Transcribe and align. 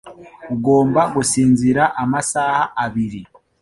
Ugomba 0.53 1.01
gusinzira 1.15 1.83
amasaha 2.03 2.63
abiri. 2.85 3.21